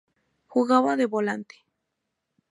[0.51, 1.57] Jugaba de Volante.